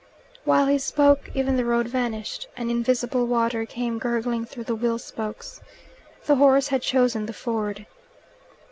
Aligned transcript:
While 0.45 0.65
he 0.65 0.79
spoke 0.79 1.29
even 1.35 1.57
the 1.57 1.63
road 1.63 1.87
vanished, 1.87 2.47
and 2.57 2.71
invisible 2.71 3.27
water 3.27 3.67
came 3.67 3.99
gurgling 3.99 4.45
through 4.45 4.63
the 4.63 4.73
wheel 4.75 4.97
spokes. 4.97 5.61
The 6.25 6.37
horse 6.37 6.69
had 6.69 6.81
chosen 6.81 7.27
the 7.27 7.33
ford. 7.33 7.85